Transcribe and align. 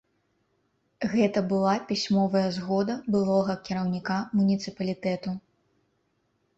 Гэта 1.11 1.43
была 1.51 1.75
пісьмовая 1.91 2.43
згода 2.57 2.93
былога 3.15 3.53
кіраўніка 3.71 4.15
муніцыпалітэту. 4.41 5.41